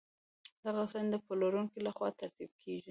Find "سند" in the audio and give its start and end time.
0.91-1.07